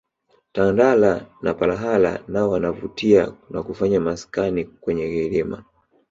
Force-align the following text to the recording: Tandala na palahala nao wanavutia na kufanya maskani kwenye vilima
Tandala 0.53 1.27
na 1.41 1.51
palahala 1.59 2.23
nao 2.27 2.49
wanavutia 2.49 3.33
na 3.49 3.63
kufanya 3.63 3.99
maskani 3.99 4.65
kwenye 4.65 5.07
vilima 5.07 5.63